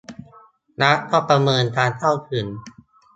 [0.81, 2.45] รัฐต้องประเมินการเข้าถึง